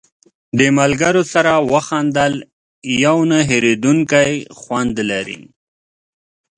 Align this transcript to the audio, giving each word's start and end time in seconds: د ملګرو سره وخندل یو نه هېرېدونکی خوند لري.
د 0.57 0.59
ملګرو 0.79 1.23
سره 1.33 1.51
وخندل 1.71 2.33
یو 3.03 3.17
نه 3.31 3.39
هېرېدونکی 3.49 4.31
خوند 4.59 4.95
لري. 5.09 5.41